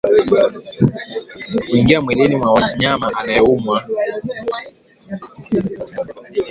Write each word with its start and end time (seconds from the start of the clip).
huingia 1.67 2.01
mwilini 2.01 2.35
mwa 2.35 2.69
mnyama 2.75 3.11
anayeumwa 3.17 3.83